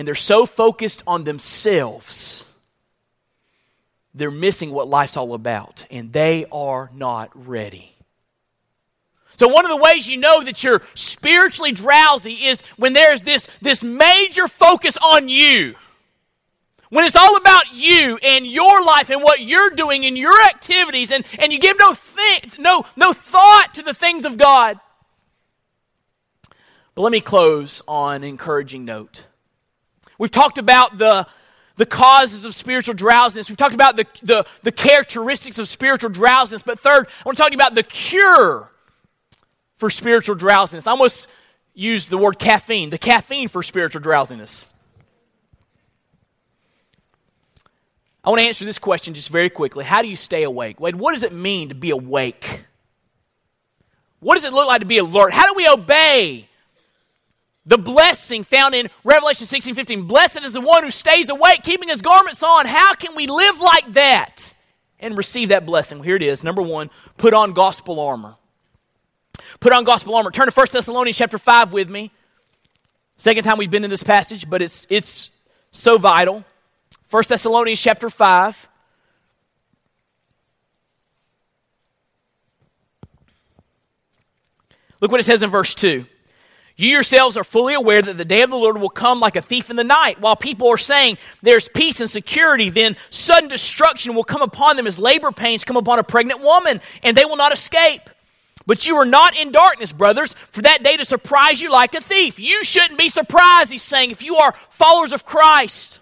[0.00, 2.50] and they're so focused on themselves,
[4.14, 7.94] they're missing what life's all about, and they are not ready.
[9.40, 13.48] So, one of the ways you know that you're spiritually drowsy is when there's this,
[13.62, 15.76] this major focus on you.
[16.90, 21.10] When it's all about you and your life and what you're doing and your activities,
[21.10, 24.78] and, and you give no, th- no, no thought to the things of God.
[26.94, 29.24] But let me close on an encouraging note.
[30.18, 31.26] We've talked about the,
[31.76, 33.48] the causes of spiritual drowsiness.
[33.48, 36.62] We've talked about the, the, the characteristics of spiritual drowsiness.
[36.62, 38.70] But third, I want to talk to you about the cure
[39.80, 40.86] for spiritual drowsiness.
[40.86, 41.26] I almost
[41.74, 44.70] used the word caffeine, the caffeine for spiritual drowsiness.
[48.22, 49.82] I want to answer this question just very quickly.
[49.82, 50.78] How do you stay awake?
[50.78, 52.64] Wade, what does it mean to be awake?
[54.20, 55.32] What does it look like to be alert?
[55.32, 56.46] How do we obey
[57.64, 60.02] the blessing found in Revelation 16 15?
[60.02, 62.66] Blessed is the one who stays awake, keeping his garments on.
[62.66, 64.54] How can we live like that
[64.98, 65.96] and receive that blessing?
[65.96, 66.44] Well, here it is.
[66.44, 68.36] Number one, put on gospel armor.
[69.60, 70.30] Put on gospel armor.
[70.30, 72.10] Turn to 1 Thessalonians chapter 5 with me.
[73.18, 75.30] Second time we've been in this passage, but it's, it's
[75.70, 76.44] so vital.
[77.10, 78.68] 1 Thessalonians chapter 5.
[85.02, 86.06] Look what it says in verse 2.
[86.76, 89.42] You yourselves are fully aware that the day of the Lord will come like a
[89.42, 90.18] thief in the night.
[90.20, 94.86] While people are saying there's peace and security, then sudden destruction will come upon them
[94.86, 98.08] as labor pains come upon a pregnant woman, and they will not escape.
[98.66, 102.00] But you are not in darkness, brothers, for that day to surprise you like a
[102.00, 102.38] thief.
[102.38, 106.00] You shouldn't be surprised, he's saying, if you are followers of Christ.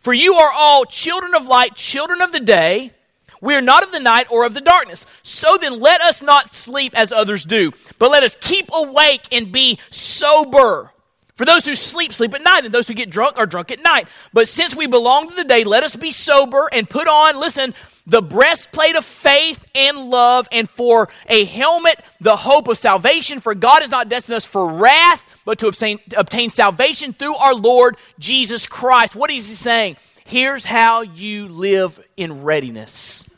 [0.00, 2.92] For you are all children of light, children of the day.
[3.40, 5.06] We are not of the night or of the darkness.
[5.22, 9.52] So then let us not sleep as others do, but let us keep awake and
[9.52, 10.93] be sober.
[11.34, 13.82] For those who sleep, sleep at night, and those who get drunk are drunk at
[13.82, 14.06] night.
[14.32, 17.74] But since we belong to the day, let us be sober and put on, listen,
[18.06, 23.40] the breastplate of faith and love, and for a helmet, the hope of salvation.
[23.40, 27.54] For God has not destined us for wrath, but to obtain, obtain salvation through our
[27.54, 29.16] Lord Jesus Christ.
[29.16, 29.96] What is he saying?
[30.24, 33.28] Here's how you live in readiness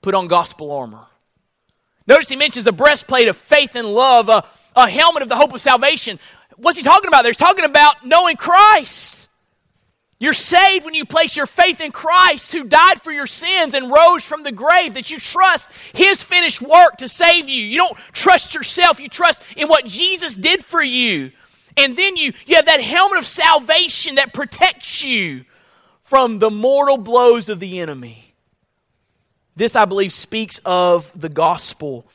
[0.00, 1.06] put on gospel armor.
[2.06, 5.60] Notice he mentions a breastplate of faith and love, a helmet of the hope of
[5.60, 6.20] salvation.
[6.58, 7.30] What's he talking about there?
[7.30, 9.28] He's talking about knowing Christ.
[10.20, 13.90] You're saved when you place your faith in Christ who died for your sins and
[13.90, 17.62] rose from the grave, that you trust His finished work to save you.
[17.62, 21.30] You don't trust yourself, you trust in what Jesus did for you.
[21.76, 25.44] And then you, you have that helmet of salvation that protects you
[26.02, 28.34] from the mortal blows of the enemy.
[29.54, 32.06] This, I believe, speaks of the gospel.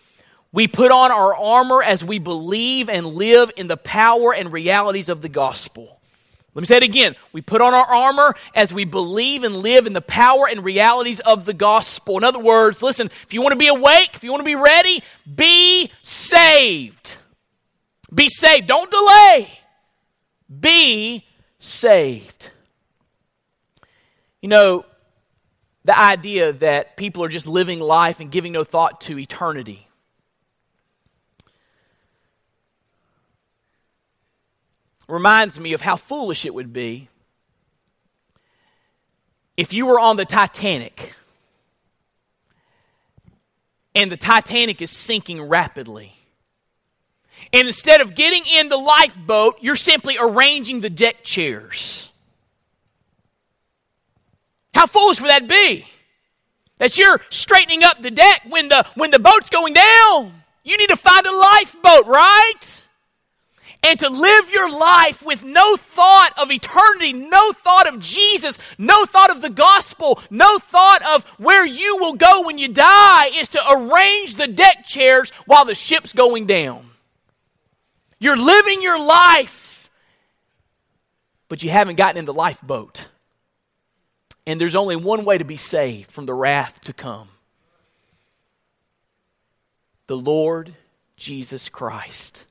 [0.54, 5.10] We put on our armor as we believe and live in the power and realities
[5.10, 6.00] of the gospel.
[6.54, 7.16] Let me say it again.
[7.32, 11.20] We put on our armor as we believe and live in the power and realities
[11.22, 12.18] of the gospel.
[12.18, 14.56] In other words, listen, if you want to be awake, if you want to be
[14.56, 15.04] ready,
[15.36, 17.18] be saved.
[18.14, 18.68] Be saved.
[18.68, 19.60] Don't delay.
[20.60, 21.26] Be
[21.58, 22.52] saved.
[24.40, 24.86] You know,
[25.84, 29.88] the idea that people are just living life and giving no thought to eternity.
[35.14, 37.08] Reminds me of how foolish it would be
[39.56, 41.14] if you were on the Titanic
[43.94, 46.16] and the Titanic is sinking rapidly.
[47.52, 52.10] And instead of getting in the lifeboat, you're simply arranging the deck chairs.
[54.74, 55.86] How foolish would that be?
[56.78, 60.34] That you're straightening up the deck when the, when the boat's going down.
[60.64, 62.84] You need to find a lifeboat, right?
[63.84, 69.06] And to live your life with no thought of eternity, no thought of Jesus, no
[69.06, 73.50] thought of the gospel, no thought of where you will go when you die is
[73.50, 76.92] to arrange the deck chairs while the ship's going down.
[78.20, 79.90] You're living your life,
[81.50, 83.10] but you haven't gotten in the lifeboat.
[84.48, 87.30] And there's only one way to be saved from the wrath to come
[90.08, 90.76] the Lord
[91.16, 92.46] Jesus Christ.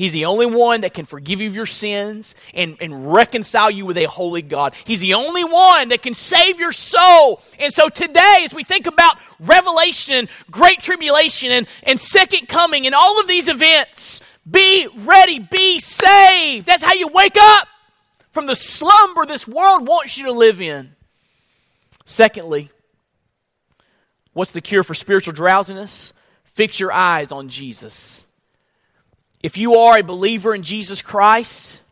[0.00, 3.84] He's the only one that can forgive you of your sins and, and reconcile you
[3.84, 4.72] with a holy God.
[4.86, 7.42] He's the only one that can save your soul.
[7.58, 12.94] And so today, as we think about Revelation, Great Tribulation, and, and Second Coming, and
[12.94, 16.64] all of these events, be ready, be saved.
[16.64, 17.68] That's how you wake up
[18.30, 20.96] from the slumber this world wants you to live in.
[22.06, 22.70] Secondly,
[24.32, 26.14] what's the cure for spiritual drowsiness?
[26.44, 28.26] Fix your eyes on Jesus.
[29.42, 31.82] If you are a believer in Jesus Christ,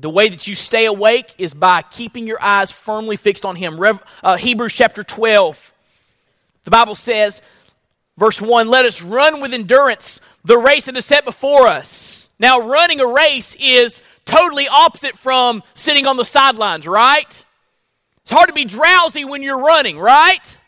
[0.00, 3.80] The way that you stay awake is by keeping your eyes firmly fixed on Him.
[4.22, 5.72] Uh, Hebrews chapter 12.
[6.62, 7.42] The Bible says,
[8.16, 12.30] verse 1 Let us run with endurance the race that is set before us.
[12.38, 17.44] Now, running a race is totally opposite from sitting on the sidelines, right?
[18.22, 20.60] It's hard to be drowsy when you're running, right?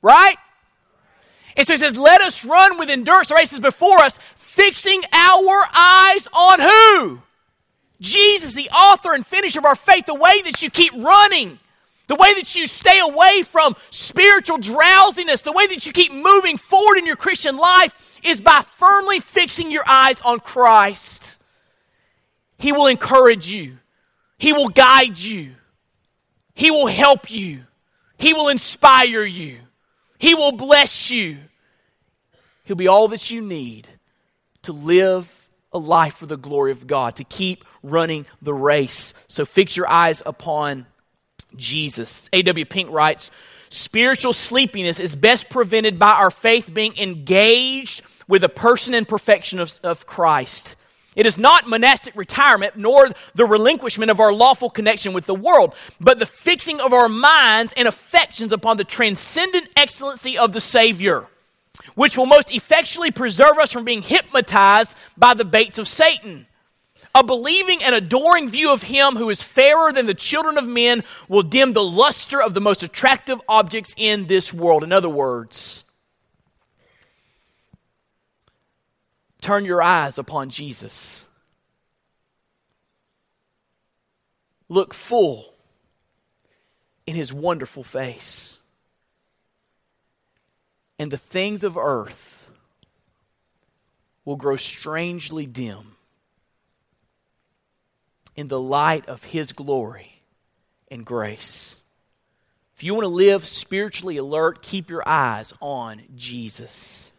[0.00, 0.36] Right?
[1.56, 4.18] And so he says, Let us run with endurance the races before us,
[4.52, 7.22] fixing our eyes on who?
[8.00, 11.58] Jesus, the author and finisher of our faith, the way that you keep running,
[12.06, 16.58] the way that you stay away from spiritual drowsiness, the way that you keep moving
[16.58, 21.38] forward in your Christian life is by firmly fixing your eyes on Christ.
[22.58, 23.78] He will encourage you,
[24.36, 25.52] He will guide you,
[26.54, 27.62] He will help you,
[28.18, 29.60] He will inspire you,
[30.18, 31.38] He will bless you.
[32.64, 33.88] He'll be all that you need
[34.62, 39.14] to live a life for the glory of God, to keep running the race.
[39.28, 40.86] So fix your eyes upon
[41.56, 42.28] Jesus.
[42.32, 42.64] A.W.
[42.66, 43.30] Pink writes
[43.70, 49.58] Spiritual sleepiness is best prevented by our faith being engaged with the person and perfection
[49.58, 50.76] of, of Christ.
[51.16, 55.74] It is not monastic retirement nor the relinquishment of our lawful connection with the world,
[56.00, 61.26] but the fixing of our minds and affections upon the transcendent excellency of the Savior
[61.94, 66.46] which will most effectually preserve us from being hypnotized by the baits of Satan.
[67.14, 71.04] A believing and adoring view of him who is fairer than the children of men
[71.28, 74.82] will dim the luster of the most attractive objects in this world.
[74.82, 75.84] In other words,
[79.42, 81.28] turn your eyes upon Jesus.
[84.70, 85.52] Look full
[87.06, 88.58] in his wonderful face
[91.02, 92.46] and the things of earth
[94.24, 95.96] will grow strangely dim
[98.36, 100.22] in the light of His glory
[100.92, 101.82] and grace.
[102.76, 107.12] If you want to live spiritually alert, keep your eyes on Jesus.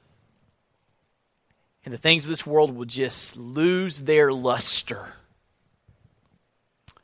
[1.83, 5.11] And the things of this world will just lose their luster.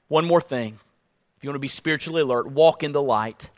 [0.08, 0.80] One more thing.
[1.36, 3.50] If you want to be spiritually alert, walk in the light.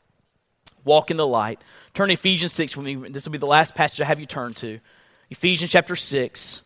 [0.83, 1.61] Walk in the light.
[1.93, 2.95] Turn to Ephesians 6 with me.
[3.09, 4.79] This will be the last passage I have you turn to.
[5.29, 6.61] Ephesians chapter 6.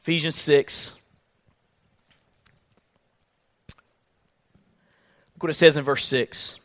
[0.00, 0.96] Ephesians 6.
[5.34, 6.60] Look what it says in verse 6.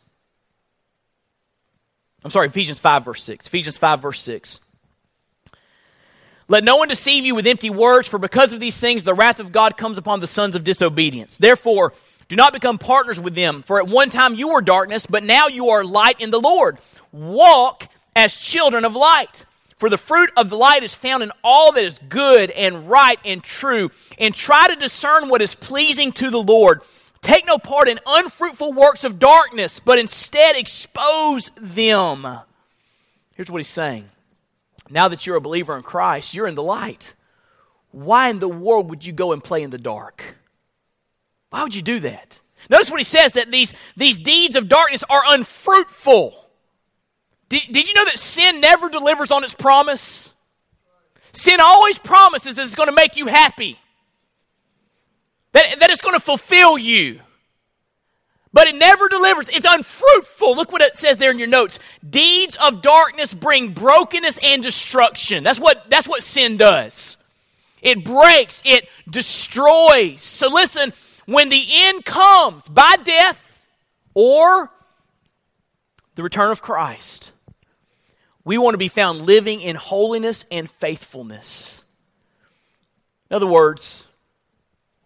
[2.24, 3.48] I'm sorry, Ephesians 5, verse 6.
[3.48, 4.60] Ephesians 5, verse 6.
[6.52, 9.40] Let no one deceive you with empty words, for because of these things the wrath
[9.40, 11.38] of God comes upon the sons of disobedience.
[11.38, 11.94] Therefore,
[12.28, 15.48] do not become partners with them, for at one time you were darkness, but now
[15.48, 16.80] you are light in the Lord.
[17.14, 17.88] Walk
[18.18, 19.46] as children of light.
[19.78, 23.18] For the fruit of the light is found in all that is good and right
[23.24, 23.90] and true,
[24.20, 26.82] and try to discern what is pleasing to the Lord.
[27.22, 32.28] Take no part in unfruitful works of darkness, but instead expose them.
[33.36, 34.10] Here's what he's saying
[34.92, 37.16] now that you're a believer in Christ, you're in the light.
[37.92, 40.36] Why in the world would you go and play in the dark?
[41.50, 42.42] Why would you do that?
[42.70, 46.46] Notice what he says that these, these deeds of darkness are unfruitful.
[47.50, 50.34] Did, did you know that sin never delivers on its promise?
[51.34, 53.80] Sin always promises that it's going to make you happy,
[55.54, 57.20] that, that it's going to fulfill you
[58.54, 59.50] but it never delivers.
[59.50, 60.56] It's unfruitful.
[60.56, 61.80] Look what it says there in your notes.
[62.08, 65.44] Deeds of darkness bring brokenness and destruction.
[65.44, 67.18] That's what, that's what sin does.
[67.82, 70.22] It breaks, it destroys.
[70.22, 70.94] So listen,
[71.26, 73.66] when the end comes by death
[74.14, 74.70] or
[76.16, 77.32] the return of Christ,
[78.44, 81.86] we want to be found living in holiness and faithfulness.
[83.30, 84.08] In other words,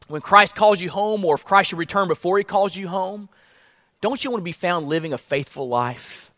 [0.08, 3.30] when Christ calls you home, or if Christ should return before he calls you home,
[4.02, 6.32] don't you want to be found living a faithful life?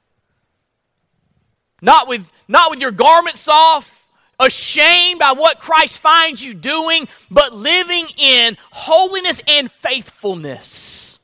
[1.81, 4.07] Not with, not with your garments off,
[4.39, 11.19] ashamed by what Christ finds you doing, but living in holiness and faithfulness.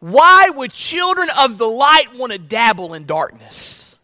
[0.00, 3.98] Why would children of the light want to dabble in darkness?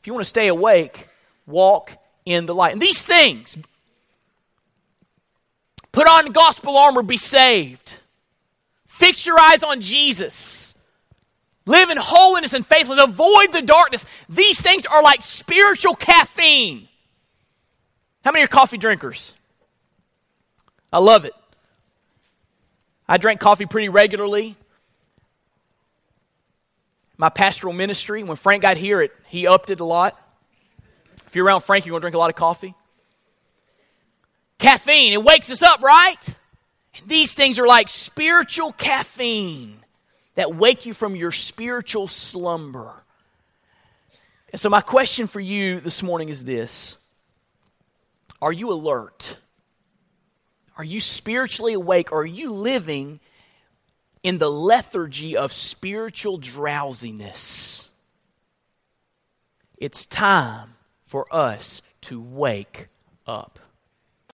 [0.00, 1.08] If you want to stay awake,
[1.46, 2.72] walk in the light.
[2.72, 3.56] And these things,
[5.92, 8.00] Put on gospel armor, be saved.
[8.86, 10.74] Fix your eyes on Jesus.
[11.66, 13.04] Live in holiness and faithfulness.
[13.04, 14.06] Avoid the darkness.
[14.28, 16.88] These things are like spiritual caffeine.
[18.24, 19.34] How many are coffee drinkers?
[20.92, 21.32] I love it.
[23.06, 24.56] I drink coffee pretty regularly.
[27.18, 28.22] my pastoral ministry.
[28.22, 30.18] When Frank got here, it, he upped it a lot.
[31.26, 32.74] If you're around Frank, you're going to drink a lot of coffee.
[34.58, 36.36] Caffeine, it wakes us up, right?
[36.98, 39.78] And these things are like spiritual caffeine
[40.34, 43.02] that wake you from your spiritual slumber.
[44.52, 46.98] And so, my question for you this morning is this
[48.42, 49.36] Are you alert?
[50.76, 52.12] Are you spiritually awake?
[52.12, 53.18] Are you living
[54.22, 57.90] in the lethargy of spiritual drowsiness?
[59.76, 62.88] It's time for us to wake
[63.26, 63.58] up.